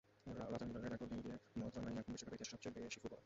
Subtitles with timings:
[0.51, 3.19] Roger Miller record ভেঙে দিয়ে মনদ্রাগনই এখন বিশ্বকাপের ইতিহাসে সবচেয়ে বয়সী ফুটবলার।